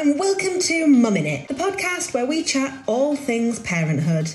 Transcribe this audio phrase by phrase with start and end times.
[0.00, 4.32] and welcome to Mumming It, the podcast where we chat all things parenthood.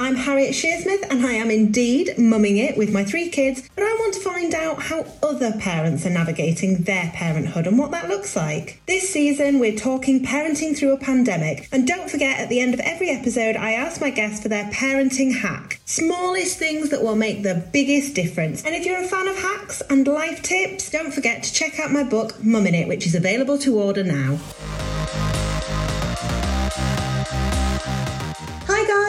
[0.00, 3.92] I'm Harriet Shearsmith and I am indeed mumming it with my three kids, but I
[3.94, 8.36] want to find out how other parents are navigating their parenthood and what that looks
[8.36, 8.80] like.
[8.86, 12.80] This season, we're talking parenting through a pandemic, and don't forget at the end of
[12.80, 15.80] every episode, I ask my guests for their parenting hack.
[15.84, 18.64] Smallest things that will make the biggest difference.
[18.64, 21.90] And if you're a fan of hacks and life tips, don't forget to check out
[21.90, 24.38] my book, Mumming It, which is available to order now.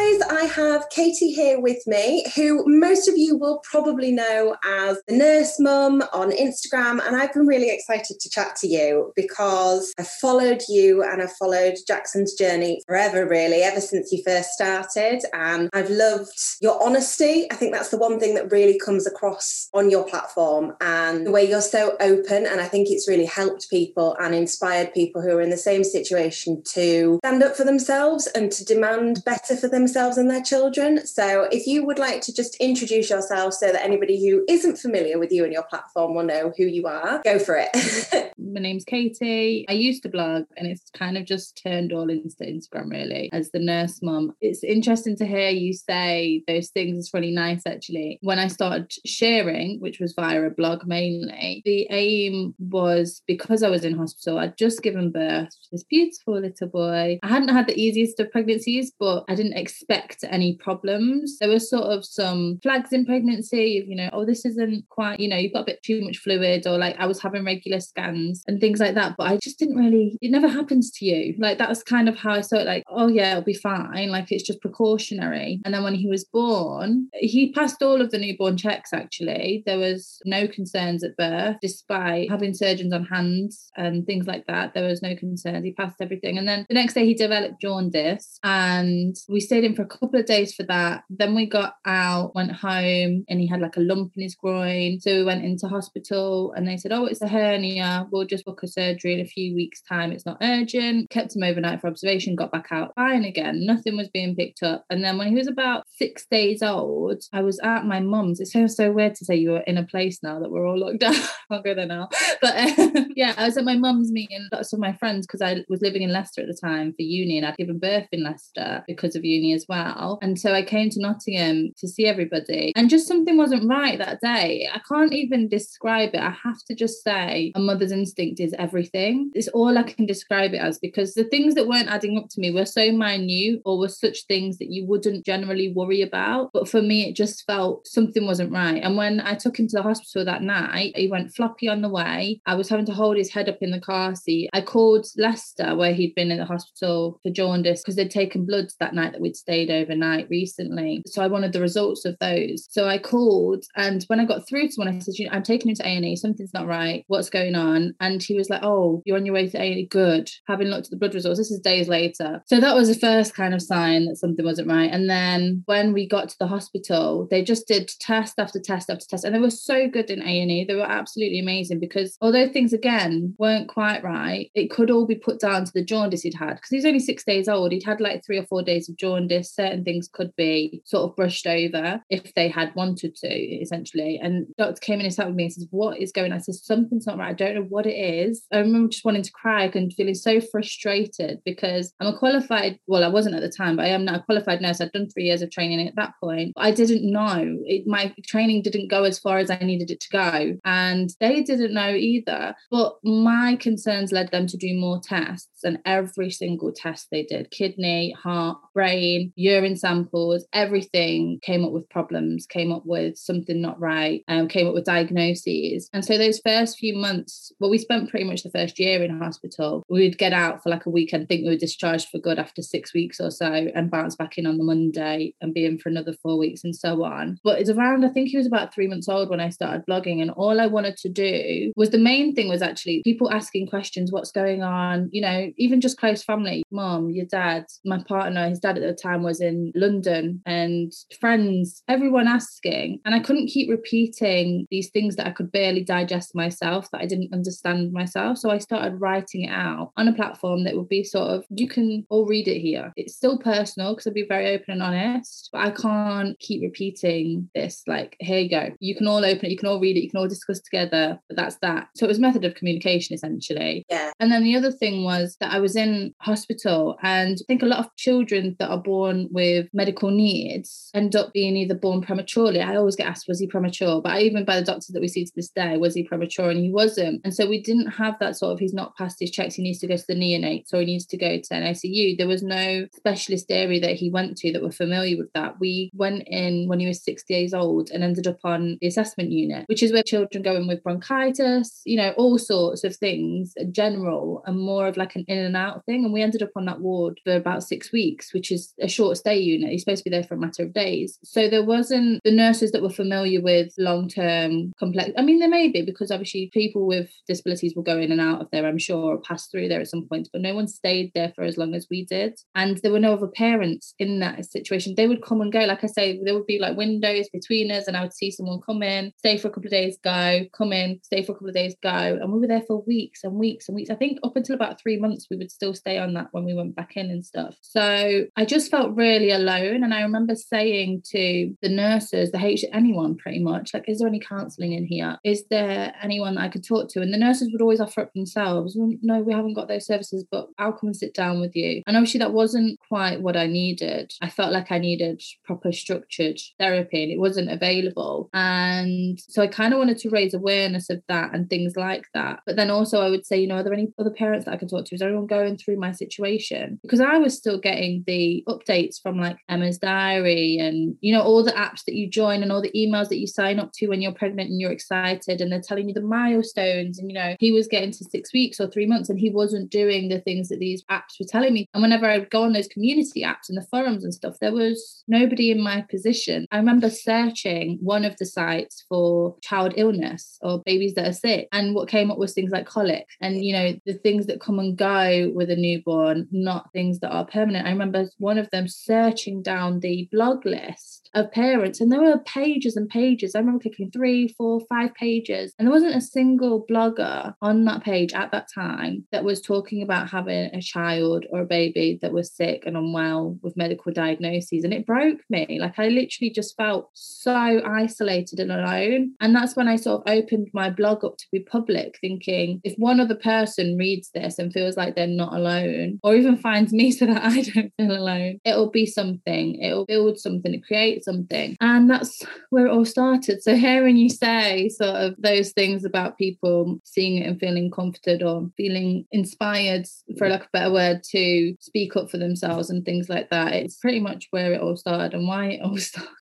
[0.09, 5.02] Guys, I have Katie here with me, who most of you will probably know as
[5.08, 7.05] the nurse mum on Instagram.
[7.05, 11.34] And I've been really excited to chat to you because I've followed you and I've
[11.34, 15.22] followed Jackson's journey forever, really, ever since you first started.
[15.34, 17.48] And I've loved your honesty.
[17.52, 21.31] I think that's the one thing that really comes across on your platform and the
[21.31, 22.45] way you're so open.
[22.45, 25.84] And I think it's really helped people and inspired people who are in the same
[25.84, 31.05] situation to stand up for themselves and to demand better for themselves and their children.
[31.05, 35.19] So, if you would like to just introduce yourself so that anybody who isn't familiar
[35.19, 38.33] with you and your platform will know who you are, go for it.
[38.42, 39.66] My name's Katie.
[39.68, 43.52] I used to blog and it's kind of just turned all into Instagram really as
[43.52, 44.34] the nurse mum.
[44.40, 46.98] It's interesting to hear you say those things.
[46.98, 48.18] It's really nice actually.
[48.22, 53.70] When I started sharing, which was via a blog mainly, the aim was because I
[53.70, 57.20] was in hospital, I'd just given birth to this beautiful little boy.
[57.22, 61.38] I hadn't had the easiest of pregnancies, but I didn't expect any problems.
[61.40, 65.28] There were sort of some flags in pregnancy, you know, oh, this isn't quite, you
[65.28, 68.39] know, you've got a bit too much fluid, or like I was having regular scans
[68.48, 69.16] and things like that.
[69.18, 71.36] But I just didn't really, it never happens to you.
[71.40, 74.09] Like that was kind of how I saw it, like, oh, yeah, it'll be fine.
[74.09, 75.62] Like it's just precautionary.
[75.66, 79.64] And then when he was born, he passed all of the newborn checks actually.
[79.66, 84.74] There was no concerns at birth, despite having surgeons on hands and things like that.
[84.74, 85.64] There was no concerns.
[85.64, 86.38] He passed everything.
[86.38, 90.19] And then the next day he developed jaundice and we stayed in for a couple
[90.19, 91.03] of days for that.
[91.09, 95.00] Then we got out, went home, and he had like a lump in his groin.
[95.00, 98.08] So we went into hospital and they said, Oh, it's a hernia.
[98.12, 100.12] We'll just book a surgery in a few weeks' time.
[100.12, 101.09] It's not urgent.
[101.09, 103.66] Kept him overnight for observation, got back out fine again.
[103.66, 104.85] Nothing was being picked up.
[104.90, 108.40] And then when he was about six days old, I was at my mum's.
[108.40, 110.80] It sounds so weird to say you were in a place now that we're all
[110.80, 111.16] locked down.
[111.16, 112.09] I can't go there now.
[112.41, 115.63] But uh, yeah, I was at my mum's meeting lots of my friends because I
[115.69, 118.84] was living in Leicester at the time for uni and I'd given birth in Leicester
[118.88, 120.19] because of uni as well.
[120.22, 124.22] And so I came to Nottingham to see everybody, and just something wasn't right that
[124.22, 124.68] day.
[124.74, 126.22] I can't even describe it.
[126.22, 129.31] I have to just say a mother's instinct is everything.
[129.34, 132.40] It's all I can describe it as because the things that weren't adding up to
[132.40, 136.52] me were so minute or were such things that you wouldn't generally worry about.
[136.53, 138.81] But for me, it just felt something wasn't right.
[138.81, 141.90] And when I took him to the hospital that night, he went floppy on the
[141.90, 142.42] way.
[142.46, 144.50] I was having to hold his head up in the car seat.
[144.53, 148.75] I called Leicester, where he'd been in the hospital for jaundice, because they'd taken bloods
[148.80, 151.03] that night that we'd stayed overnight recently.
[151.08, 152.68] So I wanted the results of those.
[152.69, 155.44] So I called, and when I got through to one, I said, you know, I'm
[155.44, 156.16] taking him to A&E.
[156.16, 157.03] Something's not right.
[157.08, 157.96] What's going on?
[158.00, 159.88] And he was like, oh, you're on your way to A&E.
[159.90, 160.30] Good.
[160.48, 162.42] Having looked at the blood results, this is days later.
[162.48, 164.92] So that was the first kind of sign that something wasn't right.
[164.92, 169.06] And then when we got to the hospital, they just did test after test after
[169.06, 170.66] test, and they were so good in A&E.
[170.66, 175.16] They were absolutely amazing because although things again weren't quite right, it could all be
[175.16, 177.72] put down to the jaundice he'd had because he's only six days old.
[177.72, 179.54] He'd had like three or four days of jaundice.
[179.54, 184.20] Certain things could be sort of brushed over if they had wanted to, essentially.
[184.22, 186.38] And doctor came in and sat with me and says, What is going on?
[186.38, 187.30] I said, Something's not right.
[187.30, 188.44] I don't know what it is.
[188.51, 193.03] I remember just wanting to cry and feeling so frustrated because I'm a qualified, well,
[193.03, 194.81] I wasn't at the time, but I am now a qualified nurse.
[194.81, 196.53] I'd done three years of training at that point.
[196.57, 197.57] I didn't know.
[197.66, 200.57] It, my training didn't go as far as I needed it to go.
[200.66, 202.55] And they didn't know either.
[202.72, 205.63] But my concerns led them to do more tests.
[205.63, 211.89] And every single test they did kidney, heart, brain, urine samples, everything came up with
[211.89, 215.89] problems, came up with something not right, um, came up with diagnoses.
[215.94, 219.20] And so those first few months, well, we spent pretty much the first year in
[219.20, 219.84] hospital.
[219.90, 222.40] We would get out for like a week and think we were discharged for good
[222.40, 225.78] after six weeks or so and bounce back in on the Monday and be in
[225.78, 227.38] for another four weeks and so on.
[227.44, 230.22] But it's around, I think he was about three months old when I started blogging.
[230.22, 234.12] And all I wanted to do was the main thing was actually people asking questions,
[234.12, 238.60] what's going on, you know, even just close family, mom, your dad, my partner, his
[238.60, 243.00] dad at the time was in London and friends, everyone asking.
[243.06, 247.06] And I couldn't keep repeating these things that I could barely digest myself, that I
[247.06, 248.38] didn't understand understand myself.
[248.38, 251.68] So I started writing it out on a platform that would be sort of, you
[251.68, 252.92] can all read it here.
[252.95, 257.50] It's still personal because I'll be very open and honest, but I can't keep repeating
[257.56, 257.83] this.
[257.88, 258.69] Like, here you go.
[258.80, 261.19] You can all open it, you can all read it, you can all discuss together,
[261.27, 261.88] but that's that.
[261.95, 263.86] So it was method of communication essentially.
[263.89, 264.12] Yeah.
[264.19, 267.68] And then the other thing was that I was in hospital and I think a
[267.68, 272.62] lot of children that are born with medical needs end up being either born prematurely.
[272.62, 274.01] I always get asked, was he premature?
[274.01, 276.50] But even by the doctors that we see to this day, was he premature?
[276.50, 277.21] And he wasn't.
[277.24, 279.79] And so we didn't have that sort of, he's not passed his checks, he needs
[279.79, 282.17] to go to the neonates or he needs to go to an ICU.
[282.17, 285.59] There was no specialist area that he went to that were familiar with that.
[285.59, 289.31] We went in when he was 60 days old and ended up on the assessment
[289.31, 293.53] unit, which is where children go in with bronchitis, you know, all sorts of things,
[293.71, 296.03] general and more of like an in and out thing.
[296.03, 299.17] And we ended up on that ward for about six weeks, which is a short
[299.17, 299.71] stay unit.
[299.71, 301.17] He's supposed to be there for a matter of days.
[301.23, 305.11] So there wasn't the nurses that were familiar with long term complex.
[305.17, 308.42] I mean, there may be because obviously people with disabilities will go in and out
[308.42, 311.12] of there, I'm sure, or pass through there at some point, but no one stayed
[311.16, 312.40] there for as long as we did.
[312.56, 314.96] And there were no other parents in that situation.
[314.96, 315.60] They would come and go.
[315.66, 318.62] Like I say, there would be like windows between us, and I would see someone
[318.62, 321.50] come in, stay for a couple of days, go, come in, stay for a couple
[321.50, 321.90] of days, go.
[321.90, 323.90] And we were there for weeks and weeks and weeks.
[323.90, 326.54] I think up until about three months, we would still stay on that when we
[326.54, 327.56] went back in and stuff.
[327.62, 329.84] So I just felt really alone.
[329.84, 334.07] And I remember saying to the nurses, the H, anyone pretty much, like, is there
[334.07, 335.18] any counselling in here?
[335.24, 337.02] Is there anyone that I could talk to?
[337.02, 338.76] And the nurses would always offer up themselves.
[338.76, 341.81] no, we haven't got those services, but I'll come and sit down with you.
[341.88, 344.12] And obviously, that wasn't quite what I needed.
[344.22, 348.30] I felt like I needed proper structured therapy and it wasn't available.
[348.34, 352.42] And so I kind of wanted to raise awareness of that and things like that.
[352.46, 354.58] But then also, I would say, you know, are there any other parents that I
[354.58, 354.96] can talk to?
[354.96, 356.80] Is anyone going through my situation?
[356.81, 361.44] Because I was still getting the updates from like Emma's Diary and, you know, all
[361.44, 364.02] the apps that you join and all the emails that you sign up to when
[364.02, 367.00] you're pregnant and you're excited and they're telling you the milestones.
[367.00, 369.69] And, you know, he was getting to six weeks or three months and he wasn't
[369.69, 371.68] doing the things that these apps were telling me.
[371.74, 374.54] And whenever I would go on those community apps and the forums and stuff, there
[374.54, 376.45] was nobody in my position.
[376.51, 381.48] I remember searching one of the sites for child illness or babies that are sick.
[381.51, 384.60] And what came up was things like colic and, you know, the things that come
[384.60, 387.68] and go with a newborn, not things that are permanent.
[387.68, 392.19] I remember one of them searching down the blog list of parents, and there were
[392.19, 393.36] pages and pages.
[393.36, 397.08] I remember clicking three, four, five pages, and there wasn't a single blogger
[397.41, 401.45] on that page at that time that was talking about having a child or a
[401.45, 404.63] baby that was sick and unwell with medical diagnoses.
[404.63, 405.59] And it broke me.
[405.59, 409.13] Like I literally just felt so isolated and alone.
[409.19, 412.75] And that's when I sort of opened my blog up to be public, thinking if
[412.77, 416.91] one other person reads this and feels like they're not alone, or even finds me
[417.00, 419.61] so that I don't feel alone, it'll be something.
[419.61, 421.57] It'll build something, it creates something.
[421.61, 423.44] And that's where it all started.
[423.44, 428.22] So hearing you say sort of those things about people seeing it and feeling comforted
[428.22, 429.88] or feeling inspired,
[430.18, 433.54] for lack of a better word, to speak up for themselves and things like that,
[433.54, 436.12] it's pretty much where it all started and why it all started.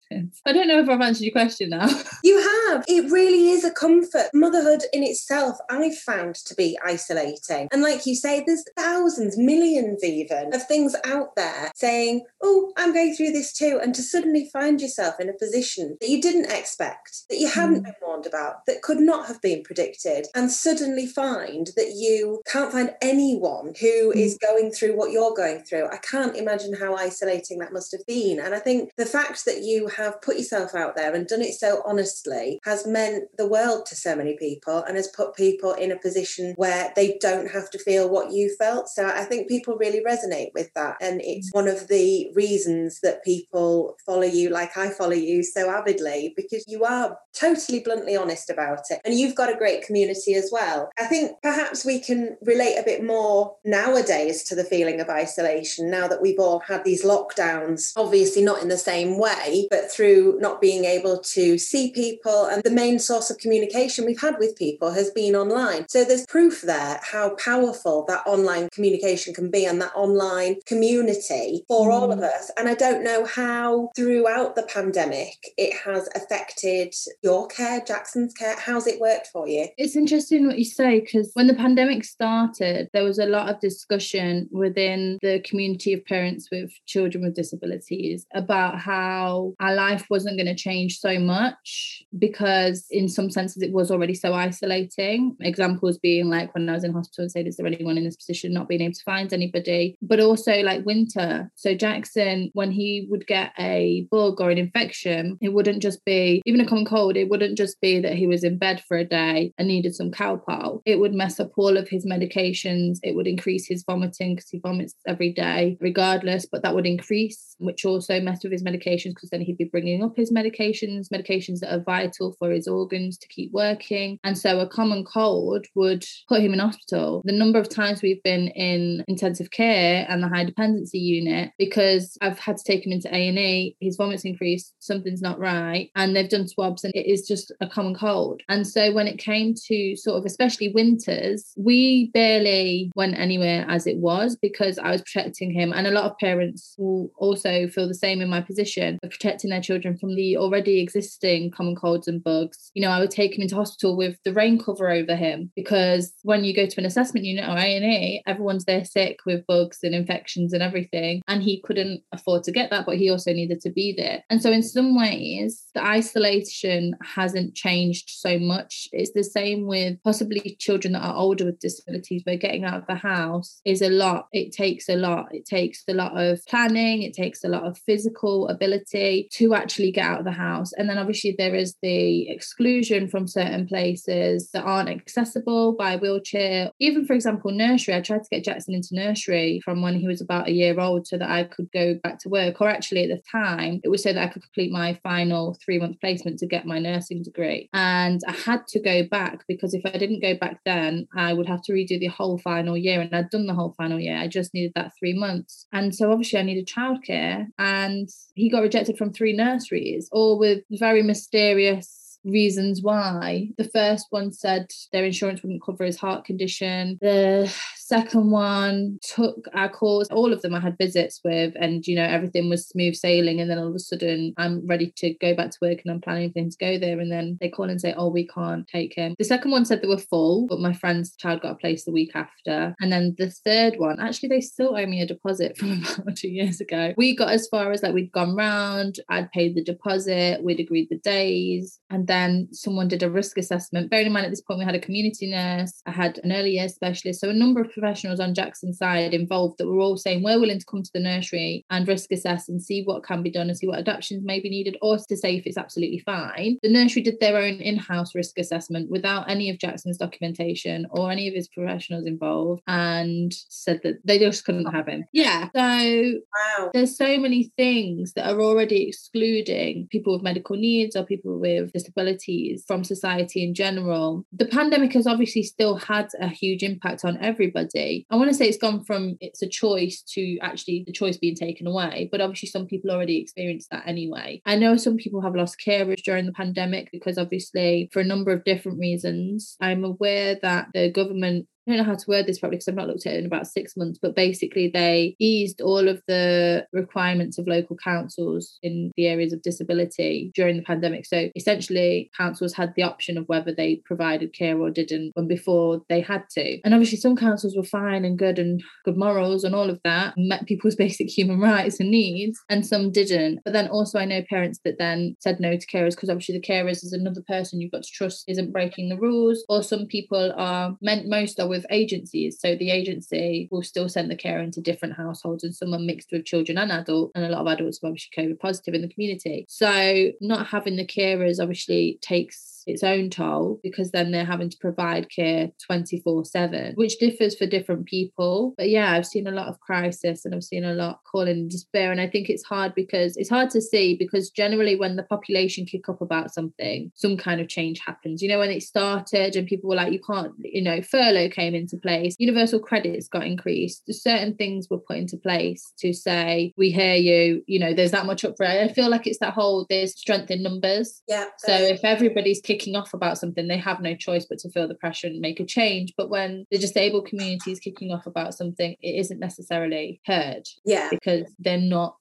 [0.47, 1.89] I don't know if I've answered your question now.
[2.25, 2.85] You have.
[2.89, 4.27] It really is a comfort.
[4.35, 7.69] Motherhood in itself, I've found to be isolating.
[7.71, 12.93] And like you say, there's thousands, millions even, of things out there saying, Oh, I'm
[12.93, 13.79] going through this too.
[13.81, 17.83] And to suddenly find yourself in a position that you didn't expect, that you hadn't
[17.83, 17.85] mm.
[17.85, 22.73] been warned about, that could not have been predicted, and suddenly find that you can't
[22.73, 24.17] find anyone who mm.
[24.17, 25.87] is going through what you're going through.
[25.87, 28.41] I can't imagine how isolating that must have been.
[28.41, 31.55] And I think the fact that you have put yourself out there and done it
[31.55, 35.93] so honestly has meant the world to so many people and has put people in
[35.93, 38.89] a position where they don't have to feel what you felt.
[38.89, 40.97] So I think people really resonate with that.
[41.01, 45.71] And it's one of the reasons that people follow you like I follow you so
[45.71, 49.01] avidly because you are totally bluntly honest about it.
[49.05, 50.91] And you've got a great community as well.
[50.99, 55.91] I think perhaps we can relate a bit more nowadays to the feeling of isolation
[55.91, 60.39] now that we've all had these lockdowns, obviously not in the same way, but through
[60.41, 62.47] not being able to see people.
[62.47, 65.87] And the main source of communication we've had with people has been online.
[65.89, 71.65] So there's proof there how powerful that online communication can be and that online community
[71.69, 71.93] for mm.
[71.93, 72.25] all of mm.
[72.25, 72.51] us.
[72.59, 78.57] And I don't know how throughout the pandemic it has affected your care, Jackson's care.
[78.59, 79.69] How's it worked for you?
[79.77, 83.61] It's interesting what you say because when the pandemic started, there was a lot of
[83.61, 90.37] discussion within the community of parents with children with disabilities about how our life wasn't
[90.37, 95.37] going to change so much because, in some senses, it was already so isolating.
[95.41, 98.17] Examples being like when I was in hospital and said, Is there anyone in this
[98.17, 99.97] position not being able to find anybody?
[100.03, 101.51] But also like winter.
[101.55, 106.43] So, Jackson, when he would get a bug or an infection, it wouldn't just be
[106.45, 109.05] even a common cold, it wouldn't just be that he was in bed for a
[109.05, 110.83] day and needed some Calpol.
[110.85, 114.59] It would mess up all of his medications, it would increase his vomiting because he
[114.59, 119.31] vomits every day, regardless, but that would increase, which also messed with his medications because
[119.31, 123.29] then he'd be bringing up his medications, medications that are vital for his organs to
[123.29, 124.19] keep working.
[124.25, 127.23] And so a common cold would put him in hospital.
[127.25, 132.17] The number of times we've been in intensive care and the high dependency unit because
[132.21, 136.29] I've had to take him into A&E, his vomits increased, something's not right, and they've
[136.29, 138.43] done swabs and it is just a common cold.
[138.49, 143.87] And so when it came to sort of especially winters, we barely went anywhere as
[143.87, 147.89] it was because I was protecting him and a lot of parents will also feel
[147.89, 152.09] the same in my position of protecting their children from the already existing common colds
[152.09, 152.71] and bugs.
[152.75, 156.13] You know, I would take him into hospital with the rain cover over him because
[156.23, 159.95] when you go to an assessment unit or A&E, everyone's there sick with bugs and
[159.95, 161.23] infections and everything.
[161.29, 164.25] And he couldn't afford to get that, but he also needed to be there.
[164.31, 168.89] And so in some ways, the isolation hasn't changed so much.
[168.93, 172.87] It's the same with possibly children that are older with disabilities, where getting out of
[172.87, 174.29] the house is a lot.
[174.33, 175.27] It takes a lot.
[175.33, 179.93] It takes a lot of planning, it takes a lot of physical ability to actually
[179.93, 180.73] get out of the house.
[180.73, 186.71] And then obviously there is the exclusion from certain places that aren't accessible by wheelchair.
[186.81, 187.95] Even for example, nursery.
[187.95, 191.07] I tried to get Jackson into nursery from when he was about a year old
[191.07, 192.61] so that I could go back to work.
[192.61, 195.79] Or actually at the time, it was so that I could complete my final three
[195.79, 197.69] month placement to get my nursing degree.
[197.73, 201.47] And I had to go back because if I didn't go back then, I would
[201.47, 203.01] have to redo the whole final year.
[203.01, 204.17] And I'd done the whole final year.
[204.17, 205.67] I just needed that three months.
[205.73, 207.47] And so obviously I needed childcare.
[207.59, 213.49] And he got rejected from three nurseries, all with very mysterious reasons why.
[213.57, 216.99] The first one said their insurance wouldn't cover his heart condition.
[217.01, 217.53] The
[217.89, 220.09] second one took our calls.
[220.11, 223.41] All of them I had visits with, and you know, everything was smooth sailing.
[223.41, 226.01] And then all of a sudden, I'm ready to go back to work and I'm
[226.01, 227.01] planning him to go there.
[227.01, 229.15] And then they call and say, Oh, we can't take him.
[229.19, 231.93] The second one said they were full, but my friend's child got a place the
[231.93, 232.75] week after.
[232.81, 236.29] And then the third one, actually, they still owe me a deposit from about two
[236.29, 236.93] years ago.
[236.97, 240.89] We got as far as like we'd gone round, I'd paid the deposit, we'd agreed
[240.91, 243.91] the days, and then someone did a risk assessment.
[243.91, 246.53] Bearing in mind at this point, we had a community nurse, I had an early
[246.53, 250.23] years specialist, so a number of professionals on Jackson's side involved that were all saying
[250.23, 253.31] we're willing to come to the nursery and risk assess and see what can be
[253.31, 256.59] done and see what adaptations may be needed, or to say if it's absolutely fine.
[256.63, 261.11] The nursery did their own in house risk assessment without any of Jackson's documentation or
[261.11, 265.05] any of his professionals involved and said that they just couldn't have him.
[265.13, 265.49] Yeah.
[265.55, 266.21] So
[266.59, 266.71] Wow.
[266.73, 271.73] there's so many things that are already excluding people with medical needs or people with
[271.73, 274.25] disabilities from society in general.
[274.33, 277.68] The pandemic has obviously still had a huge impact on everybody.
[278.11, 281.35] I want to say it's gone from it's a choice to actually the choice being
[281.35, 284.41] taken away, but obviously some people already experienced that anyway.
[284.47, 288.33] I know some people have lost carers during the pandemic because obviously for a number
[288.33, 289.57] of different reasons.
[289.61, 292.77] I'm aware that the government I don't know how to word this properly because I've
[292.77, 296.67] not looked at it in about six months, but basically they eased all of the
[296.73, 301.05] requirements of local councils in the areas of disability during the pandemic.
[301.05, 305.83] So essentially, councils had the option of whether they provided care or didn't when before
[305.91, 306.59] they had to.
[306.65, 310.15] And obviously, some councils were fine and good and good morals and all of that,
[310.17, 313.41] met people's basic human rights and needs, and some didn't.
[313.45, 316.49] But then also, I know parents that then said no to carers because obviously the
[316.49, 320.33] carers is another person you've got to trust isn't breaking the rules, or some people
[320.39, 322.39] are meant most are with with agencies.
[322.41, 326.11] So the agency will still send the care into different households, and some are mixed
[326.13, 328.89] with children and adult, and a lot of adults are obviously COVID positive in the
[328.89, 329.45] community.
[329.49, 334.57] So not having the carers obviously takes its own toll because then they're having to
[334.59, 338.55] provide care 24 7, which differs for different people.
[338.57, 341.49] But yeah, I've seen a lot of crisis and I've seen a lot calling in
[341.49, 341.91] despair.
[341.91, 345.65] And I think it's hard because it's hard to see because generally when the population
[345.65, 348.23] kick up about something, some kind of change happens.
[348.23, 351.55] You know, when it started and people were like, you can't, you know, furlough came
[351.55, 356.71] into place, universal credits got increased, certain things were put into place to say, we
[356.71, 358.71] hear you, you know, there's that much up for it.
[358.71, 361.03] I feel like it's that whole there's strength in numbers.
[361.09, 361.27] Yeah.
[361.39, 364.75] So if everybody's kicking off about something, they have no choice but to feel the
[364.75, 365.93] pressure and make a change.
[365.97, 370.89] But when the disabled community is kicking off about something, it isn't necessarily heard yeah.
[370.91, 371.97] because they're not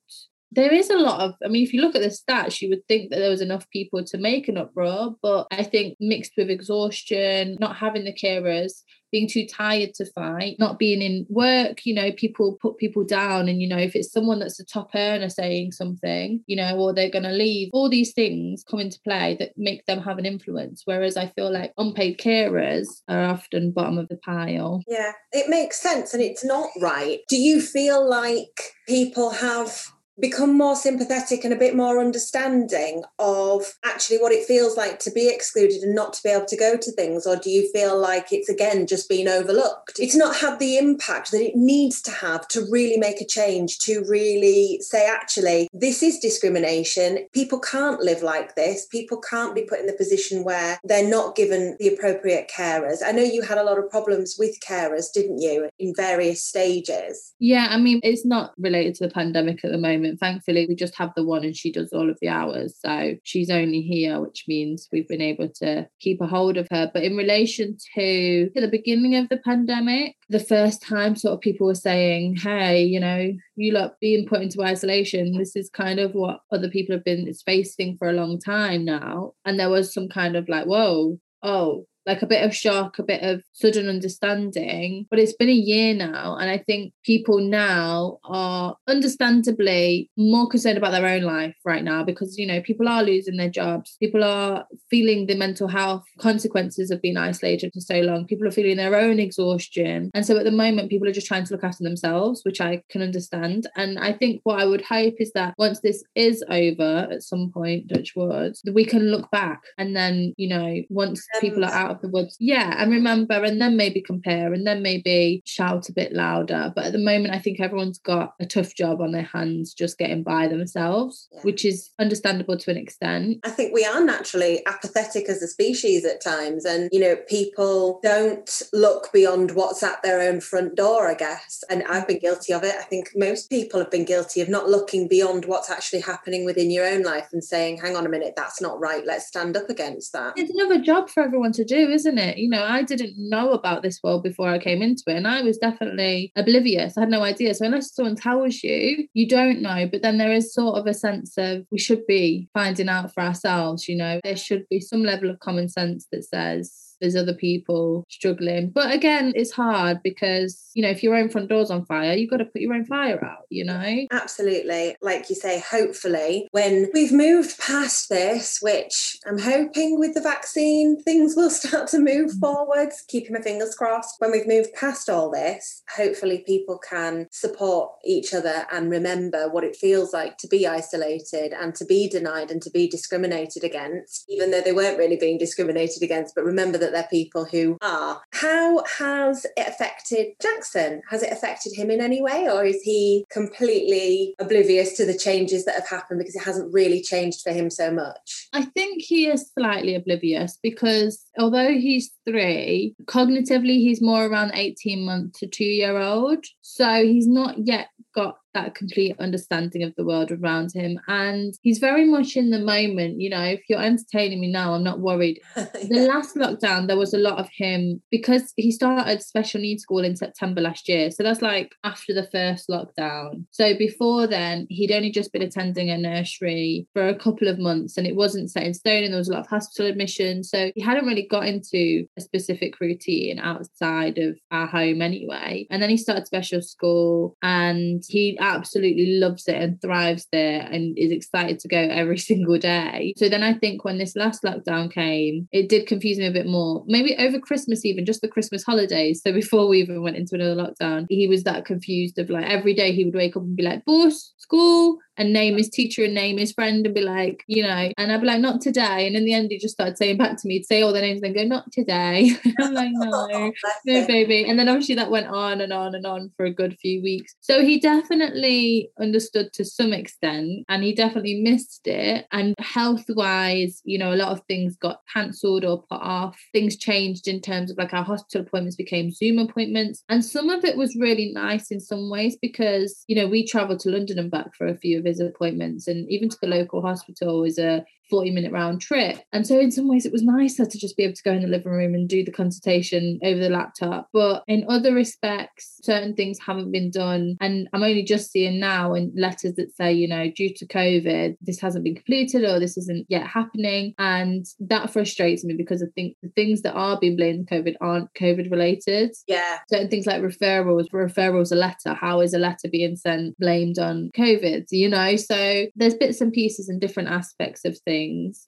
[0.51, 2.85] there is a lot of i mean if you look at the stats you would
[2.87, 6.49] think that there was enough people to make an uproar but i think mixed with
[6.49, 11.93] exhaustion not having the carers being too tired to fight, not being in work, you
[11.93, 13.47] know, people put people down.
[13.47, 16.93] And, you know, if it's someone that's a top earner saying something, you know, or
[16.93, 20.25] they're going to leave, all these things come into play that make them have an
[20.25, 20.83] influence.
[20.85, 24.83] Whereas I feel like unpaid carers are often bottom of the pile.
[24.87, 27.19] Yeah, it makes sense and it's not right.
[27.29, 33.75] Do you feel like people have become more sympathetic and a bit more understanding of
[33.85, 36.75] actually what it feels like to be excluded and not to be able to go
[36.77, 37.25] to things?
[37.27, 39.99] Or do you feel like it's again just been overlooked?
[39.99, 43.79] It's not had the impact that it needs to have to really make a change,
[43.79, 47.27] to really say, actually, this is discrimination.
[47.33, 48.85] People can't live like this.
[48.85, 52.99] People can't be put in the position where they're not given the appropriate carers.
[53.05, 57.33] I know you had a lot of problems with carers, didn't you, in various stages?
[57.39, 60.19] Yeah, I mean, it's not related to the pandemic at the moment moment.
[60.19, 62.77] Thankfully, we just have the one and she does all of the hours.
[62.79, 66.89] So she's only here, which means we've been able to keep a hold of her.
[66.93, 71.67] But in relation to, the beginning of the pandemic, the first time sort of people
[71.67, 76.11] were saying, hey, you know, you lot being put into isolation, this is kind of
[76.11, 79.33] what other people have been facing for a long time now.
[79.45, 83.03] And there was some kind of like, whoa, oh, like a bit of shock, a
[83.03, 85.05] bit of sudden understanding.
[85.09, 90.77] But it's been a year now, and I think people now are understandably more concerned
[90.77, 94.23] about their own life right now because, you know, people are losing their jobs, people
[94.23, 98.77] are feeling the mental health consequences of being isolated for so long, people are feeling
[98.77, 100.09] their own exhaustion.
[100.13, 102.81] And so at the moment, people are just trying to look after themselves, which I
[102.89, 103.67] can understand.
[103.75, 107.51] And I think what I would hope is that once this is over at some
[107.51, 111.91] point, Dutch words, we can look back and then, you know, once people are out
[111.91, 112.35] of the woods.
[112.39, 116.71] Yeah, and remember, and then maybe compare, and then maybe shout a bit louder.
[116.75, 119.97] But at the moment, I think everyone's got a tough job on their hands just
[119.97, 121.41] getting by themselves, yeah.
[121.41, 123.39] which is understandable to an extent.
[123.43, 127.99] I think we are naturally apathetic as a species at times, and you know, people
[128.03, 131.63] don't look beyond what's at their own front door, I guess.
[131.69, 132.75] And I've been guilty of it.
[132.75, 136.71] I think most people have been guilty of not looking beyond what's actually happening within
[136.71, 139.05] your own life and saying, hang on a minute, that's not right.
[139.05, 140.33] Let's stand up against that.
[140.37, 142.37] It's another job for everyone to do, isn't it?
[142.37, 145.41] You know, I didn't know about this world before I came into it, and I
[145.41, 146.97] was definitely oblivious.
[146.97, 147.53] I had no idea.
[147.53, 149.87] So unless someone tells you, you don't know.
[149.91, 153.21] But then there is sort of a sense of we should be finding out for
[153.21, 153.87] ourselves.
[153.87, 158.05] You know, there should be some level of common sense that says there's other people
[158.09, 158.69] struggling.
[158.69, 162.29] But again, it's hard because, you know, if your own front door's on fire, you've
[162.29, 164.05] got to put your own fire out, you know?
[164.11, 164.95] Absolutely.
[165.01, 171.01] Like you say, hopefully, when we've moved past this, which I'm hoping with the vaccine,
[171.03, 172.39] things will start to move mm.
[172.39, 174.15] forwards, keeping my fingers crossed.
[174.19, 179.63] When we've moved past all this, hopefully people can support each other and remember what
[179.63, 184.25] it feels like to be isolated and to be denied and to be discriminated against,
[184.29, 187.77] even though they weren't really being discriminated against, but remember that that they're people who
[187.81, 188.21] are.
[188.31, 191.01] How has it affected Jackson?
[191.09, 195.65] Has it affected him in any way, or is he completely oblivious to the changes
[195.65, 198.47] that have happened because it hasn't really changed for him so much?
[198.53, 205.05] I think he is slightly oblivious because although he's three, cognitively he's more around 18
[205.05, 206.43] month to two year old.
[206.61, 210.99] So he's not yet got that complete understanding of the world around him.
[211.07, 213.21] And he's very much in the moment.
[213.21, 215.39] You know, if you're entertaining me now, I'm not worried.
[215.57, 215.67] yeah.
[215.87, 220.03] The last lockdown, there was a lot of him because he started special needs school
[220.03, 221.11] in September last year.
[221.11, 223.45] So that's like after the first lockdown.
[223.51, 227.97] So before then, he'd only just been attending a nursery for a couple of months
[227.97, 230.49] and it wasn't set in stone and there was a lot of hospital admissions.
[230.49, 235.67] So he hadn't really got into a specific routine outside of our home anyway.
[235.69, 240.97] And then he started special school and he absolutely loves it and thrives there and
[240.97, 243.13] is excited to go every single day.
[243.17, 246.47] So then I think when this last lockdown came, it did confuse me a bit
[246.47, 246.83] more.
[246.87, 249.21] Maybe over Christmas, even just the Christmas holidays.
[249.23, 252.73] So before we even went into another lockdown, he was that confused of like every
[252.73, 256.13] day he would wake up and be like, bus, school, and name his teacher and
[256.13, 259.07] name his friend and be like, you know, and I'd be like, not today.
[259.07, 261.01] And in the end, he just started saying back to me to say all their
[261.01, 262.31] names and go, not today.
[262.59, 263.51] I'm like, no, oh,
[263.85, 264.45] no, baby.
[264.47, 267.35] And then obviously that went on and on and on for a good few weeks.
[267.41, 272.27] So he definitely understood to some extent and he definitely missed it.
[272.31, 276.37] And health wise, you know, a lot of things got cancelled or put off.
[276.53, 280.03] Things changed in terms of like our hospital appointments became Zoom appointments.
[280.09, 283.79] And some of it was really nice in some ways because, you know, we traveled
[283.81, 286.81] to London and back for a few of his appointments and even to the local
[286.81, 289.19] hospital is a 40 minute round trip.
[289.31, 291.41] And so, in some ways, it was nicer to just be able to go in
[291.41, 294.09] the living room and do the consultation over the laptop.
[294.13, 297.37] But in other respects, certain things haven't been done.
[297.41, 301.37] And I'm only just seeing now in letters that say, you know, due to COVID,
[301.41, 303.93] this hasn't been completed or this isn't yet happening.
[303.97, 307.75] And that frustrates me because I think the things that are being blamed on COVID
[307.81, 309.15] aren't COVID related.
[309.27, 309.59] Yeah.
[309.69, 311.93] Certain things like referrals, referrals a letter.
[311.93, 314.65] How is a letter being sent blamed on COVID?
[314.71, 317.96] You know, so there's bits and pieces and different aspects of things.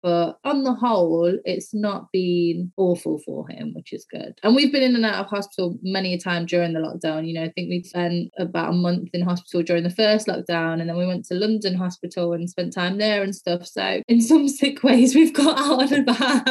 [0.01, 4.39] But on the whole, it's not been awful for him, which is good.
[4.43, 7.27] And we've been in and out of hospital many a time during the lockdown.
[7.27, 10.79] You know, I think we spent about a month in hospital during the first lockdown,
[10.79, 13.65] and then we went to London Hospital and spent time there and stuff.
[13.65, 16.47] So in some sick ways, we've got out and about.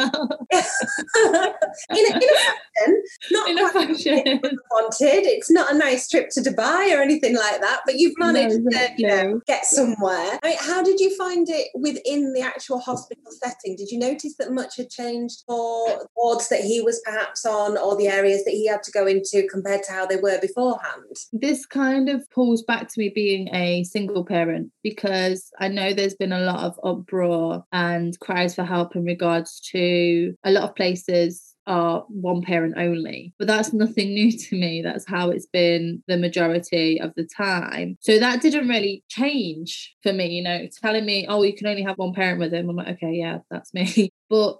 [1.89, 4.39] in, a, in a fashion, not in a fashion.
[4.71, 5.25] wanted.
[5.25, 8.71] It's not a nice trip to Dubai or anything like that, but you've managed No,
[8.71, 9.41] to you know, no.
[9.47, 10.39] get somewhere.
[10.43, 13.75] I mean, how did you find it within the actual hospital setting?
[13.75, 17.95] Did you notice that much had changed for wards that he was perhaps on or
[17.95, 21.17] the areas that he had to go into compared to how they were beforehand?
[21.33, 26.15] this kind of pulls back to me being a single parent because I know there's
[26.15, 30.75] been a lot of uproar and cries for help in regards to a lot of
[30.75, 33.33] places are one parent only.
[33.39, 34.81] But that's nothing new to me.
[34.81, 37.97] That's how it's been the majority of the time.
[38.01, 41.83] So that didn't really change for me, you know, telling me, oh, you can only
[41.83, 42.69] have one parent with him.
[42.69, 44.11] I'm like, okay, yeah, that's me.
[44.29, 44.59] But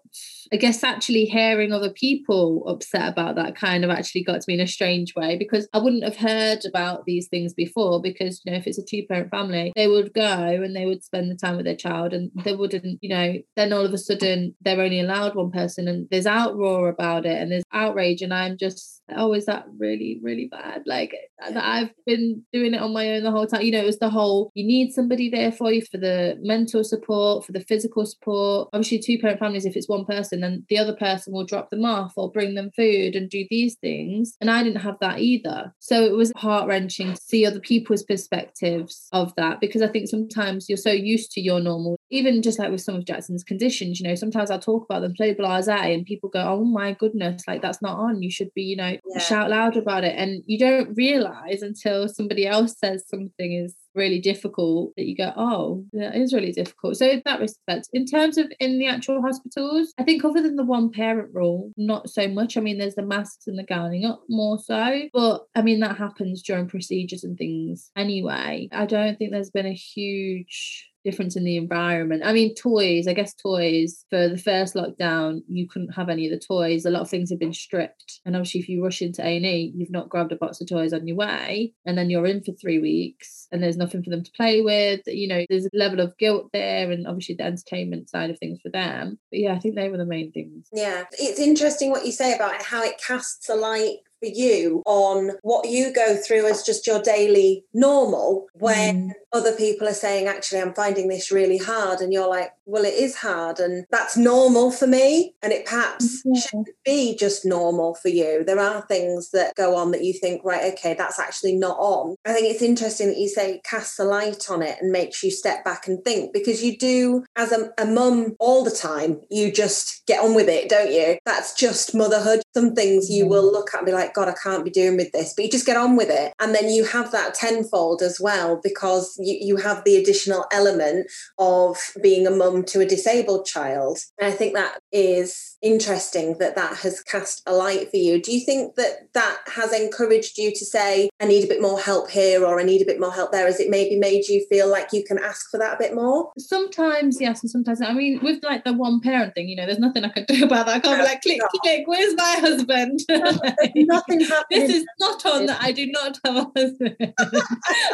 [0.52, 4.56] I guess actually hearing other people upset about that kind of actually got to me
[4.56, 8.52] in a strange way because I wouldn't have heard about these things before because you
[8.52, 11.36] know if it's a two parent family they would go and they would spend the
[11.36, 14.82] time with their child and they wouldn't you know then all of a sudden they're
[14.82, 19.04] only allowed one person and there's outroar about it and there's outrage and I'm just
[19.16, 20.84] oh is that really really bad?
[20.88, 23.62] Like that I've been doing it on my own the whole time.
[23.62, 26.84] You know it was the whole you need somebody there for you for the mental
[26.84, 28.70] support for the physical support.
[28.74, 31.86] Obviously two parent families if it's one person then the other person will drop them
[31.86, 34.36] off or bring them food and do these things.
[34.42, 35.74] And I didn't have that either.
[35.80, 40.70] So it was heart-wrenching to see other people's perspectives of that because I think sometimes
[40.70, 44.08] you're so used to your normal even just like with some of Jackson's conditions you
[44.08, 47.62] know sometimes I'll talk about them so blasé and people go oh my goodness like
[47.62, 48.22] that's not on.
[48.22, 49.20] You should be you know Yeah.
[49.20, 50.16] shout loud about it.
[50.18, 55.34] And you don't realize until somebody else says something is really difficult that you go
[55.36, 56.98] oh that is really difficult.
[56.98, 60.56] So in that respect in terms of in the actual hospitals i think other than
[60.56, 62.58] the one parent rule not so much.
[62.58, 65.98] I mean there's the masks and the gowning up more so but i mean that
[65.98, 68.68] happens during procedures and things anyway.
[68.72, 72.24] I don't think there's been a huge difference in the environment.
[72.26, 76.32] I mean, toys, I guess toys for the first lockdown, you couldn't have any of
[76.32, 76.86] the toys.
[76.86, 78.20] A lot of things have been stripped.
[78.26, 81.08] And obviously, if you rush into A&E, you've not grabbed a box of toys on
[81.08, 81.74] your way.
[81.86, 85.02] And then you're in for three weeks and there's nothing for them to play with.
[85.08, 88.60] You know, there's a level of guilt there and obviously the entertainment side of things
[88.62, 89.20] for them.
[89.32, 90.68] But yeah, I think they were the main things.
[90.74, 95.32] Yeah, it's interesting what you say about how it casts a light for you on
[95.42, 99.12] what you go through as just your daily normal when Mm.
[99.34, 102.94] other people are saying actually I'm finding this really hard and you're like well it
[102.94, 106.40] is hard and that's normal for me and it perhaps Yeah.
[106.42, 108.44] shouldn't be just normal for you.
[108.44, 112.16] There are things that go on that you think right okay that's actually not on.
[112.26, 115.32] I think it's interesting that you say casts a light on it and makes you
[115.32, 119.52] step back and think because you do as a, a mum all the time you
[119.52, 121.18] just get on with it don't you?
[121.26, 122.42] That's just motherhood.
[122.56, 125.12] Some things you will look at and be like god I can't be doing with
[125.12, 126.34] this but you just get on with it.
[126.40, 131.10] And then you have that tenfold as well because you, you have the additional element
[131.38, 134.00] of being a mum to a disabled child.
[134.20, 138.32] And I think that is interesting that that has cast a light for you do
[138.32, 142.10] you think that that has encouraged you to say I need a bit more help
[142.10, 144.70] here or I need a bit more help there has it maybe made you feel
[144.70, 148.20] like you can ask for that a bit more Sometimes yes, and sometimes I mean
[148.24, 150.78] with like the one parent thing, you know, there's nothing I can do about that.
[150.78, 151.48] I can't be like click, No.
[151.62, 153.00] click, where's my husband?
[153.10, 156.98] nothing happening this is not on that I do not have a husband.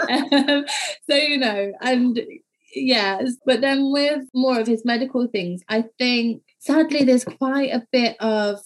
[0.10, 0.66] um,
[1.10, 2.20] so you know, and
[2.74, 7.86] yes, but then with more of his medical things, I think sadly there's quite a
[7.92, 8.60] bit of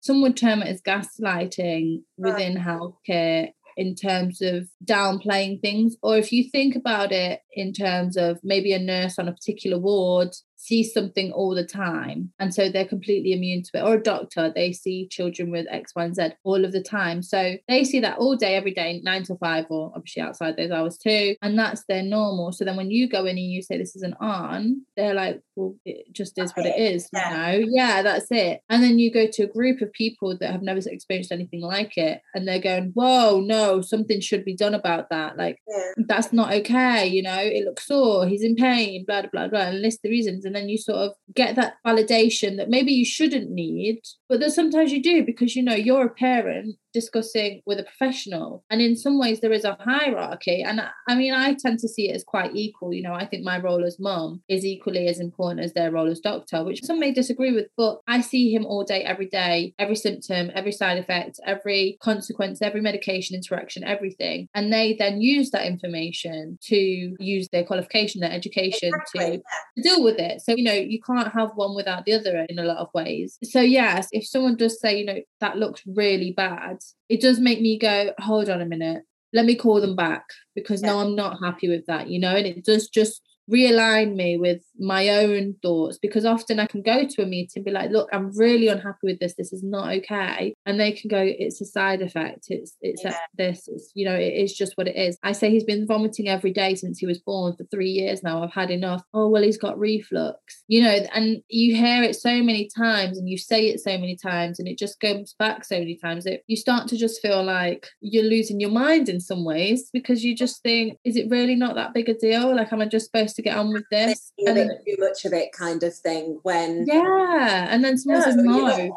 [0.00, 5.96] some would term it as gaslighting within healthcare in terms of downplaying things.
[6.02, 9.78] Or if you think about it in terms of maybe a nurse on a particular
[9.78, 13.82] ward sees something all the time and so they're completely immune to it.
[13.82, 17.22] Or a doctor they see children with x y and z all of the time.
[17.22, 20.70] So they see that all day every day nine to five or obviously outside those
[20.70, 22.52] hours too and that's their normal.
[22.52, 25.40] So then when you go in and you say this is an on they're like
[25.56, 27.52] well it just is what it is Yeah.
[27.52, 27.66] you know?
[27.70, 28.60] Yeah that's it.
[28.68, 31.96] And then you go to a group of people that have never experienced anything like
[31.96, 35.38] it and they're going whoa no something should be done about that.
[35.38, 36.04] Like yeah.
[36.06, 37.40] that's not okay you know?
[37.40, 40.56] It looks sore he's in pain blah blah blah blah and list the reasons and
[40.56, 44.90] then you sort of get that validation that maybe you shouldn't need but that sometimes
[44.90, 48.64] you do because you know you're a parent discussing with a professional.
[48.70, 50.62] And in some ways there is a hierarchy.
[50.62, 52.92] And i mean i tend to see it as quite equal.
[52.92, 56.10] You know i think my role as mum is equally as important as their role
[56.10, 59.74] as doctor which some may disagree with but i see him all day every day
[59.78, 64.48] every symptom every side effect every consequence every medication interaction everything.
[64.54, 66.76] And they then use that information to
[67.18, 69.38] use their qualification their education exactly.
[69.38, 69.42] to,
[69.76, 70.40] to deal with it.
[70.42, 73.38] So you know you can't have one without the other in a lot of ways.
[73.44, 77.60] So yes if someone does say you know that looks really bad it does make
[77.60, 80.88] me go, hold on a minute, let me call them back because yeah.
[80.88, 84.62] no, I'm not happy with that, you know, and it does just realign me with
[84.78, 88.08] my own thoughts because often I can go to a meeting and be like, look,
[88.12, 89.34] I'm really unhappy with this.
[89.36, 90.54] This is not okay.
[90.66, 92.46] And they can go, it's a side effect.
[92.48, 93.16] It's it's yeah.
[93.36, 93.64] this.
[93.66, 95.18] It's you know, it is just what it is.
[95.22, 98.42] I say he's been vomiting every day since he was born for three years now.
[98.42, 99.02] I've had enough.
[99.14, 100.38] Oh well, he's got reflux.
[100.68, 104.16] You know, and you hear it so many times and you say it so many
[104.16, 107.42] times and it just comes back so many times that you start to just feel
[107.44, 111.54] like you're losing your mind in some ways because you just think, is it really
[111.54, 112.54] not that big a deal?
[112.54, 114.32] Like, am I just supposed to to get on with this.
[114.38, 117.66] And, too much of it kind of thing when Yeah.
[117.70, 118.96] And then someone no, says no.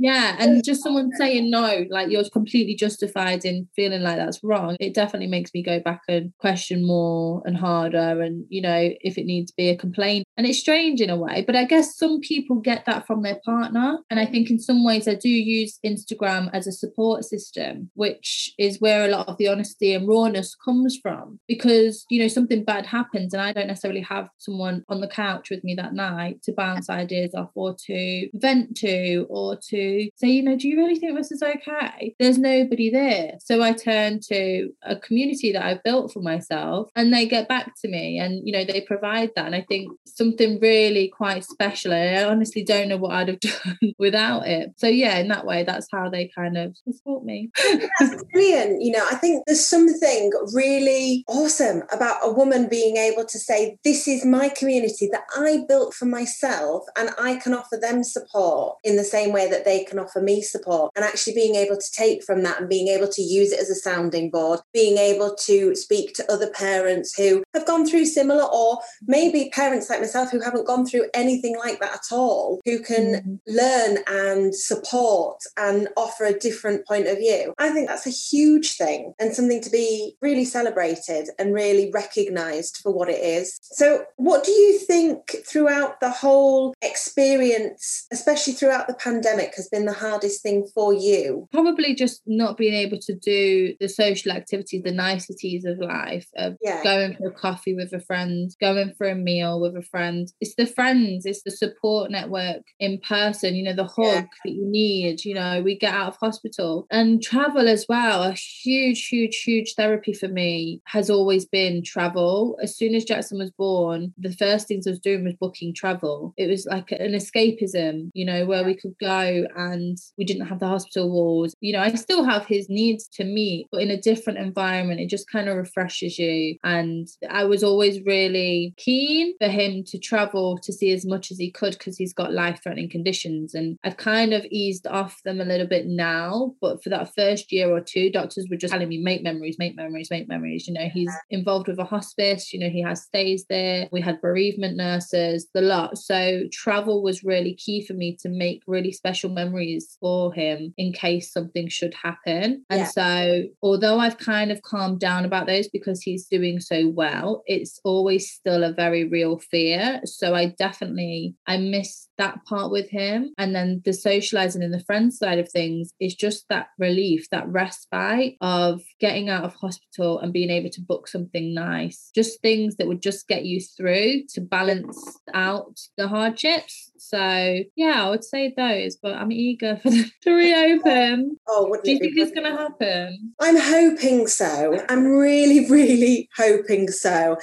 [0.00, 4.76] Yeah, and just someone saying no, like you're completely justified in feeling like that's wrong.
[4.80, 9.18] It definitely makes me go back and question more and harder, and you know, if
[9.18, 10.24] it needs to be a complaint.
[10.38, 13.38] And it's strange in a way, but I guess some people get that from their
[13.44, 13.98] partner.
[14.08, 18.54] And I think in some ways I do use Instagram as a support system, which
[18.58, 21.38] is where a lot of the honesty and rawness comes from.
[21.46, 25.50] Because, you know, something bad happens and I don't necessarily have someone on the couch
[25.50, 30.28] with me that night to bounce ideas off or to vent to or to say,
[30.28, 32.14] you know, do you really think this is okay?
[32.18, 33.34] There's nobody there.
[33.40, 37.72] So I turn to a community that I've built for myself and they get back
[37.82, 39.46] to me and, you know, they provide that.
[39.46, 41.92] And I think something really quite special.
[41.92, 44.72] And I honestly don't know what I'd have done without it.
[44.76, 47.50] So yeah, in that way, that's how they kind of support me.
[47.98, 48.82] that's brilliant.
[48.82, 53.78] You know, I think there's something really awesome about a woman being able to say,
[53.84, 58.78] this is my community that I built for myself and I can offer them support
[58.84, 61.76] in the same way that they they can offer me support and actually being able
[61.76, 64.98] to take from that and being able to use it as a sounding board, being
[64.98, 70.00] able to speak to other parents who have gone through similar or maybe parents like
[70.00, 73.34] myself who haven't gone through anything like that at all, who can mm-hmm.
[73.46, 77.54] learn and support and offer a different point of view.
[77.58, 82.78] I think that's a huge thing and something to be really celebrated and really recognized
[82.82, 83.58] for what it is.
[83.62, 89.86] So, what do you think throughout the whole experience, especially throughout the pandemic, has been
[89.86, 91.48] the hardest thing for you?
[91.52, 96.56] Probably just not being able to do the social activities, the niceties of life, of
[96.62, 96.82] yeah.
[96.82, 100.32] going for a coffee with a friend, going for a meal with a friend.
[100.40, 104.24] It's the friends, it's the support network in person, you know, the hug yeah.
[104.44, 105.24] that you need.
[105.24, 108.22] You know, we get out of hospital and travel as well.
[108.22, 112.58] A huge, huge, huge therapy for me has always been travel.
[112.62, 116.34] As soon as Jackson was born, the first things I was doing was booking travel.
[116.36, 120.60] It was like an escapism, you know, where we could go and we didn't have
[120.60, 121.54] the hospital walls.
[121.60, 125.00] You know, I still have his needs to meet, but in a different environment.
[125.00, 126.56] It just kind of refreshes you.
[126.64, 131.38] And I was always really keen for him to travel to see as much as
[131.38, 133.54] he could because he's got life threatening conditions.
[133.54, 136.54] And I've kind of eased off them a little bit now.
[136.60, 139.76] But for that first year or two, doctors were just telling me, make memories, make
[139.76, 140.66] memories, make memories.
[140.66, 143.88] You know, he's involved with a hospice, you know, he has stays there.
[143.92, 145.98] We had bereavement nurses, the lot.
[145.98, 150.92] So travel was really key for me to make really special memories for him in
[150.92, 152.64] case something should happen.
[152.70, 152.86] And yeah.
[152.86, 157.80] so, although I've kind of calmed down about those because he's doing so well, it's
[157.84, 160.00] always still a very real fear.
[160.04, 163.32] So, I definitely I miss that part with him.
[163.38, 167.48] And then the socializing and the friend side of things is just that relief, that
[167.48, 172.10] respite of getting out of hospital and being able to book something nice.
[172.14, 176.89] Just things that would just get you through to balance out the hardships.
[177.02, 181.38] So yeah, I would say those, but I'm eager for them to reopen.
[181.52, 183.34] Oh, do you think it's going to happen?
[183.40, 184.80] I'm hoping so.
[184.88, 187.38] I'm really, really hoping so.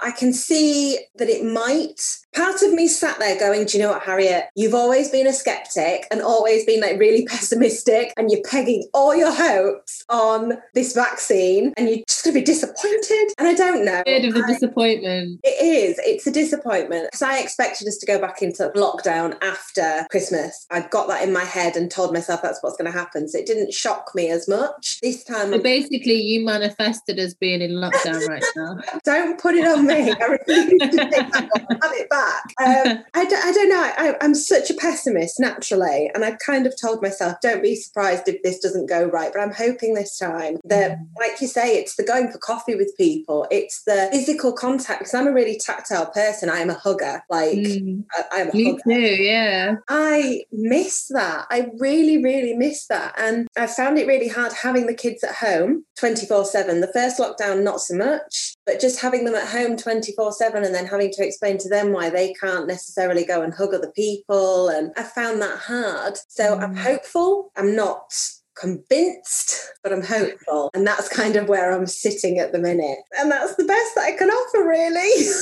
[0.00, 2.00] I can see that it might.
[2.34, 4.46] Part of me sat there going, Do you know what, Harriet?
[4.54, 9.14] You've always been a skeptic and always been like really pessimistic, and you're pegging all
[9.14, 13.34] your hopes on this vaccine, and you're just going to be disappointed.
[13.36, 14.02] And I don't know.
[14.06, 15.40] Bit of a disappointment.
[15.44, 16.00] It is.
[16.02, 20.66] It's a disappointment because I expected us to go back into lockdown after Christmas.
[20.70, 23.28] I got that in my head and told myself that's what's going to happen.
[23.28, 25.00] So it didn't shock me as much.
[25.00, 28.78] This time, so basically, you manifested as being in lockdown right now.
[29.04, 30.12] don't put it on me.
[30.12, 32.44] I refuse to take that have it back.
[32.60, 33.92] Um, I, don't, I don't know.
[33.96, 38.28] I, I'm such a pessimist naturally, and I've kind of told myself, don't be surprised
[38.28, 39.32] if this doesn't go right.
[39.32, 41.06] But I'm hoping this time that, mm.
[41.18, 45.00] like you say, it's the going for coffee with people, it's the physical contact.
[45.00, 46.50] Because I'm a really tactile person.
[46.50, 47.22] I am a hugger.
[47.28, 48.04] Like mm.
[48.32, 48.82] I, am a Me hugger.
[48.84, 49.22] too.
[49.22, 49.76] Yeah.
[49.88, 51.46] I miss that.
[51.50, 55.36] I really, really miss that, and I found it really hard having the kids at
[55.36, 56.80] home 24 seven.
[56.80, 60.74] The first lockdown, not so much, but just having them at home 24 seven, and
[60.74, 64.68] then having to explain to them why they can't necessarily go and hug other people,
[64.68, 66.18] and I found that hard.
[66.28, 66.62] So mm.
[66.62, 67.50] I'm hopeful.
[67.56, 68.12] I'm not
[68.56, 70.70] convinced, but I'm hopeful.
[70.74, 72.98] And that's kind of where I'm sitting at the minute.
[73.18, 75.28] And that's the best that I can offer, really.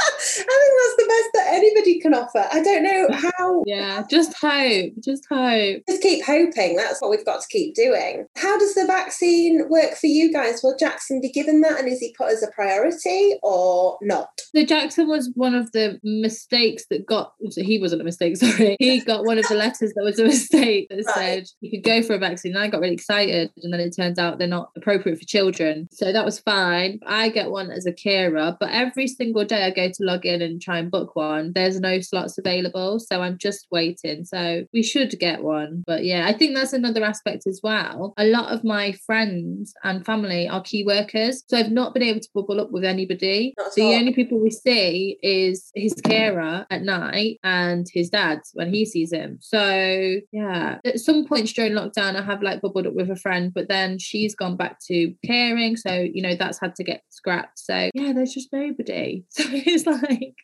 [0.00, 2.48] I think that's the best that anybody can offer.
[2.52, 3.62] I don't know how.
[3.66, 4.92] Yeah, just hope.
[5.00, 5.82] Just hope.
[5.88, 6.76] Just keep hoping.
[6.76, 8.26] That's what we've got to keep doing.
[8.36, 10.60] How does the vaccine work for you guys?
[10.62, 14.28] Will Jackson be given that and is he put as a priority or not?
[14.54, 18.76] So Jackson was one of the mistakes that got, he wasn't a mistake, sorry.
[18.80, 21.14] He got one of the letters that was a mistake that right.
[21.14, 22.54] said you could go for a vaccine.
[22.54, 25.88] And I got really excited and then it turns out they're not appropriate for children.
[25.92, 27.00] So that was fine.
[27.06, 30.42] I get one as a carer, but every single day I go to log in
[30.42, 32.98] and try and book one, there's no slots available.
[32.98, 34.24] So I'm just waiting.
[34.24, 35.84] So we should get one.
[35.86, 38.14] But yeah, I think that's another aspect as well.
[38.16, 41.42] A lot of my friends and family are key workers.
[41.48, 43.54] So I've not been able to bubble up with anybody.
[43.58, 48.72] so the only people we see is his carer at night and his dad when
[48.72, 49.38] he sees him.
[49.40, 53.52] So yeah, at some points during lockdown, I have like bubbled up with a friend,
[53.52, 55.76] but then she's gone back to caring.
[55.76, 57.58] So, you know, that's had to get scrapped.
[57.58, 59.24] So yeah, there's just nobody.
[59.40, 59.44] So
[59.86, 60.34] it's like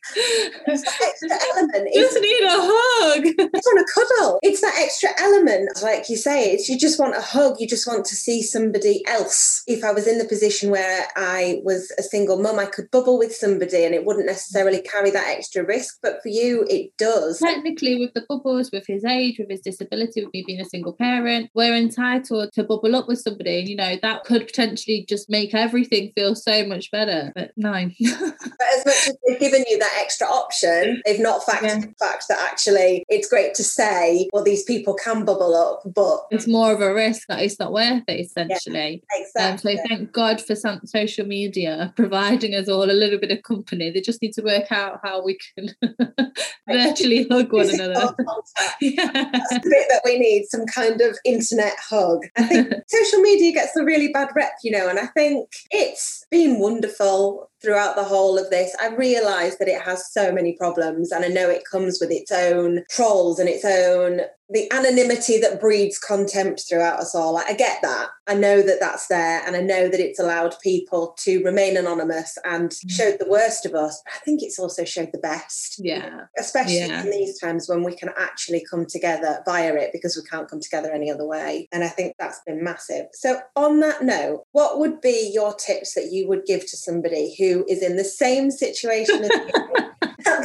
[0.67, 1.89] it's that extra element.
[1.95, 3.25] Just need a hug.
[3.25, 4.39] Just want a cuddle.
[4.43, 6.53] It's that extra element, like you say.
[6.53, 7.57] It's you just want a hug.
[7.59, 9.63] You just want to see somebody else.
[9.67, 13.19] If I was in the position where I was a single mum, I could bubble
[13.19, 15.99] with somebody, and it wouldn't necessarily carry that extra risk.
[16.03, 17.39] But for you, it does.
[17.39, 20.93] Technically, with the bubbles, with his age, with his disability, with me being a single
[20.93, 23.61] parent, we're entitled to bubble up with somebody.
[23.61, 27.33] And you know that could potentially just make everything feel so much better.
[27.35, 27.73] But no.
[27.73, 31.81] but as much as they've given you that extra option, they've not factored yeah.
[31.81, 36.27] the fact that actually it's great to say, well, these people can bubble up, but
[36.31, 39.03] it's more of a risk that it's not worth it, essentially.
[39.13, 39.73] Yeah, exactly.
[39.73, 43.43] Um, so thank God for some social media providing us all a little bit of
[43.43, 43.91] company.
[43.91, 45.75] They just need to work out how we can
[46.69, 48.15] virtually hug one another.
[48.81, 49.11] yeah.
[49.13, 52.21] That's the bit that we need some kind of internet hug.
[52.37, 56.27] I think social media gets a really bad rep, you know, and I think it's
[56.31, 58.75] been wonderful throughout the whole of this.
[58.81, 62.31] I realise that it has so many problems, and I know it comes with its
[62.31, 67.37] own trolls and its own the anonymity that breeds contempt throughout us all.
[67.37, 68.11] I get that.
[68.29, 72.39] I know that that's there, and I know that it's allowed people to remain anonymous
[72.45, 72.91] and mm.
[72.91, 74.01] showed the worst of us.
[74.05, 75.81] But I think it's also showed the best.
[75.83, 76.23] Yeah.
[76.39, 77.03] Especially yeah.
[77.03, 80.61] in these times when we can actually come together via it because we can't come
[80.61, 81.69] together any other way.
[81.73, 83.07] And I think that's been massive.
[83.13, 87.35] So, on that note, what would be your tips that you would give to somebody
[87.39, 89.86] who is in the same situation as you?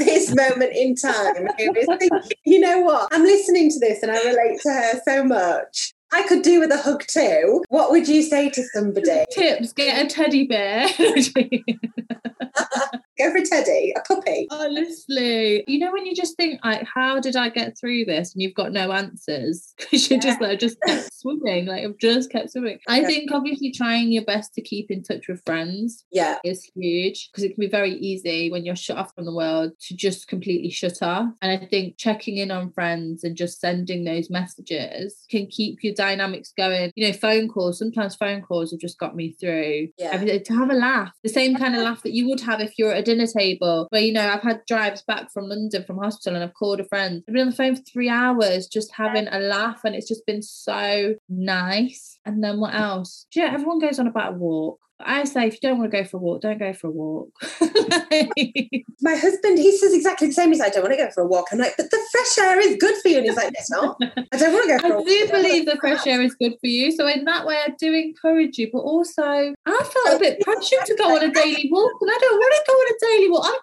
[0.04, 4.12] this moment in time who is thinking, you know what, I'm listening to this and
[4.12, 5.94] I relate to her so much.
[6.14, 7.64] I could do with a hug too.
[7.70, 9.24] What would you say to somebody?
[9.32, 10.88] Tips get a teddy bear.
[13.22, 14.48] Go for Teddy, a puppy.
[14.50, 18.34] Honestly, you know when you just think, like, how did I get through this?
[18.34, 20.22] And you've got no answers because you yeah.
[20.22, 21.68] just like just kept swimming.
[21.68, 22.80] Like I've just kept swimming.
[22.88, 23.08] I yeah.
[23.08, 27.44] think obviously trying your best to keep in touch with friends, yeah, is huge because
[27.44, 30.72] it can be very easy when you're shut off from the world to just completely
[30.72, 31.30] shut off.
[31.42, 35.94] And I think checking in on friends and just sending those messages can keep your
[35.94, 36.92] dynamics going.
[36.96, 37.78] You know, phone calls.
[37.78, 39.90] Sometimes phone calls have just got me through.
[39.98, 42.80] Yeah, to have a laugh, the same kind of laugh that you would have if
[42.80, 45.98] you're at a dinner table where you know I've had drives back from London from
[45.98, 47.24] hospital and I've called a friend.
[47.28, 50.26] I've been on the phone for three hours just having a laugh and it's just
[50.26, 52.20] been so nice.
[52.26, 53.26] And then what else?
[53.36, 54.80] Yeah, everyone goes on about a walk.
[55.06, 56.92] I say if you don't want to go for a walk, don't go for a
[56.92, 57.30] walk.
[59.02, 60.50] My husband, he says exactly the same.
[60.50, 61.48] He's like, I don't want to go for a walk.
[61.52, 63.18] I'm like, but the fresh air is good for you.
[63.18, 63.98] And he's like, it's not.
[64.32, 65.08] I don't want to go for I a walk.
[65.08, 66.92] I do believe the fresh air is good for you.
[66.92, 68.70] So in that way, I do encourage you.
[68.72, 72.18] But also, I felt a bit pressured to go on a daily walk, and I
[72.20, 73.46] don't want to go on a daily walk.
[73.48, 73.62] I'm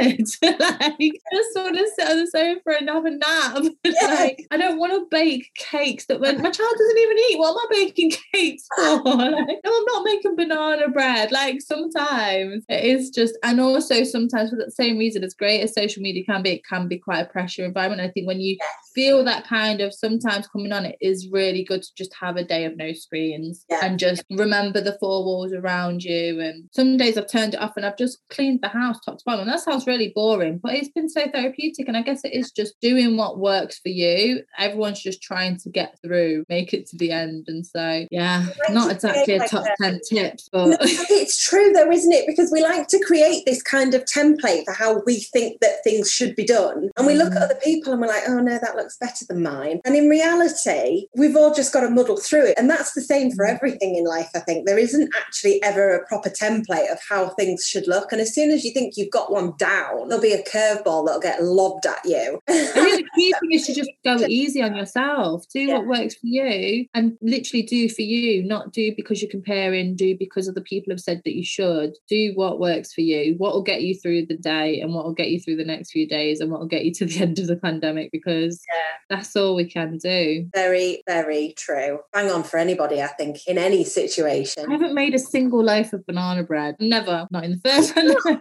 [0.00, 0.90] tired.
[0.98, 3.74] like, just want to sit on the sofa and have a nap.
[3.84, 4.06] Yeah.
[4.06, 7.38] like, I don't want to bake cakes that when my child doesn't even eat.
[7.38, 8.82] What am I baking cakes for?
[8.82, 11.32] like, no, I'm not making banana banana bread.
[11.32, 15.74] Like sometimes it is just, and also sometimes for the same reason, as great as
[15.74, 18.00] social media can be, it can be quite a pressure environment.
[18.00, 18.68] I think when you yes.
[18.94, 22.44] feel that kind of sometimes coming on, it is really good to just have a
[22.44, 23.80] day of no screens yeah.
[23.82, 26.40] and just remember the four walls around you.
[26.40, 29.24] And some days I've turned it off and I've just cleaned the house top to
[29.24, 29.42] bottom.
[29.42, 31.88] And that sounds really boring, but it's been so therapeutic.
[31.88, 34.42] And I guess it is just doing what works for you.
[34.58, 37.46] Everyone's just trying to get through, make it to the end.
[37.48, 42.12] And so, yeah, not exactly a top 10 tips, but no, it's true though, isn't
[42.12, 42.26] it?
[42.26, 46.10] Because we like to create this kind of template for how we think that things
[46.10, 46.90] should be done.
[46.96, 47.44] And we look at mm.
[47.44, 49.80] other people and we're like, oh no, that looks better than mine.
[49.84, 52.58] And in reality, we've all just got to muddle through it.
[52.58, 53.54] And that's the same for mm.
[53.54, 54.66] everything in life, I think.
[54.66, 58.12] There isn't actually ever a proper template of how things should look.
[58.12, 61.20] And as soon as you think you've got one down, there'll be a curveball that'll
[61.20, 62.40] get lobbed at you.
[62.48, 65.48] I think the key thing is to just go easy on yourself.
[65.48, 65.78] Do yeah.
[65.78, 70.16] what works for you and literally do for you, not do because you're comparing, do
[70.16, 71.92] because other people have said that you should.
[72.08, 75.14] Do what works for you, what will get you through the day and what will
[75.14, 77.38] get you through the next few days and what will get you to the end
[77.38, 79.16] of the pandemic because yeah.
[79.16, 80.48] that's all we can do.
[80.54, 82.00] Very, very true.
[82.12, 84.66] Bang on for anybody, I think, in any situation.
[84.68, 86.76] I haven't made a single loaf of banana bread.
[86.80, 87.26] Never.
[87.30, 88.40] Not in the first one.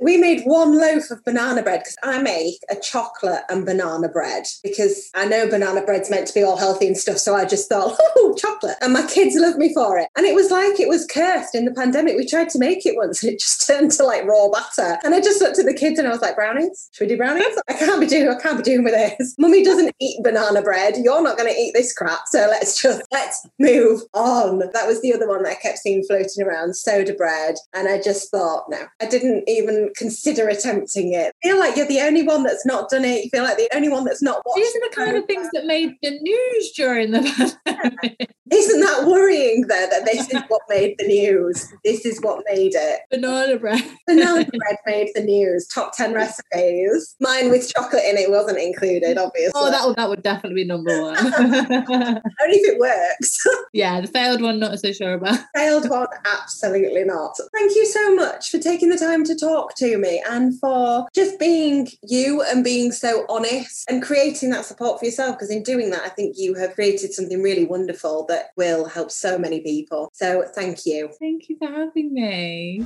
[0.00, 4.44] we made one loaf of banana bread because I make a chocolate and banana bread
[4.62, 7.18] because I know banana bread's meant to be all healthy and stuff.
[7.18, 8.76] So I just thought, oh, chocolate.
[8.80, 10.08] And my kids love me for it.
[10.16, 12.16] And it was like it was cursed in the pandemic.
[12.16, 14.98] We tried to make it once and it just turned to like raw butter.
[15.04, 16.88] And I just looked at the kids and I was like, brownies?
[16.92, 17.44] Should we do brownies?
[17.68, 19.34] I can't be doing, I can't be doing with this.
[19.38, 20.94] Mummy doesn't eat banana bread.
[21.02, 22.20] You're not going to eat this crap.
[22.26, 24.58] So let's just, let's move on.
[24.58, 27.56] That was the other one that I kept seeing floating around, soda bread.
[27.74, 31.32] And I just thought, no, I didn't even consider attempting it.
[31.44, 33.24] I feel like you're the only one that's not done it.
[33.24, 34.56] You feel like the only one that's not watched.
[34.56, 37.20] These are the kind of things that made the news during the
[37.64, 38.34] pandemic.
[38.50, 41.72] Isn't that worrying though that this is what made the news?
[41.84, 43.00] This is what made it.
[43.10, 43.82] Banana bread.
[44.06, 45.66] Banana bread made the news.
[45.66, 47.16] Top 10 recipes.
[47.20, 49.52] Mine with chocolate in it wasn't included, obviously.
[49.54, 51.16] Oh, that would, that would definitely be number one.
[51.18, 53.46] Only if it works.
[53.72, 55.38] yeah, the failed one, not so sure about.
[55.54, 57.36] Failed one, absolutely not.
[57.54, 61.38] Thank you so much for taking the time to talk to me and for just
[61.38, 65.36] being you and being so honest and creating that support for yourself.
[65.36, 69.10] Because in doing that, I think you have created something really wonderful that will help
[69.10, 70.10] so many people.
[70.12, 71.08] So thank you.
[71.18, 72.84] Thank you for having me.